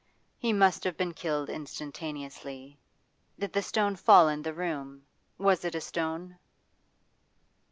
'He 0.39 0.51
must 0.51 0.83
have 0.83 0.97
been 0.97 1.13
killed 1.13 1.47
instantaneously. 1.47 2.79
Did 3.37 3.53
the 3.53 3.61
stone 3.61 3.95
fall 3.95 4.29
in 4.29 4.41
the 4.41 4.51
room? 4.51 5.05
Was 5.37 5.63
it 5.63 5.75
a 5.75 5.81
stone? 5.81 6.39